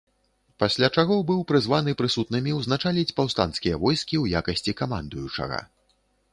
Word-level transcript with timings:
Пасля 0.61 0.87
чаго 1.01 1.17
быў 1.31 1.43
прызваны 1.51 1.93
прысутнымі 1.99 2.55
ўзначаліць 2.61 3.13
паўстанцкія 3.21 3.75
войскі 3.87 4.15
ў 4.23 4.43
якасці 4.43 4.71
камандуючага. 4.83 5.65